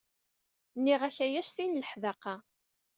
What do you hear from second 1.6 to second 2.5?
n leḥdaqa.